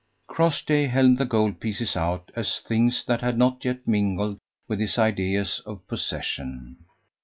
Crossjay 0.27 0.87
held 0.87 1.19
the 1.19 1.25
gold 1.25 1.59
pieces 1.59 1.95
out 1.95 2.31
as 2.35 2.57
things 2.61 3.05
that 3.05 3.21
had 3.21 3.37
not 3.37 3.63
yet 3.63 3.87
mingled 3.87 4.39
with 4.67 4.79
his 4.79 4.97
ideas 4.97 5.61
of 5.63 5.87
possession. 5.87 6.77